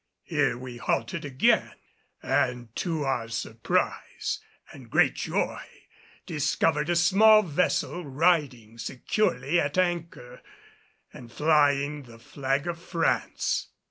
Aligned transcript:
Here 0.23 0.57
we 0.57 0.77
halted 0.77 1.23
again, 1.25 1.73
and 2.23 2.75
to 2.77 3.03
our 3.03 3.27
surprise 3.27 4.39
and 4.71 4.89
great 4.89 5.13
joy 5.13 5.61
discovered 6.25 6.89
a 6.89 6.95
small 6.95 7.43
vessel 7.43 8.03
riding 8.03 8.79
securely 8.79 9.59
at 9.59 9.77
anchor, 9.77 10.41
and 11.13 11.31
flying 11.31 12.01
the 12.01 12.17
flag 12.17 12.65
of 12.65 12.81
France! 12.81 13.67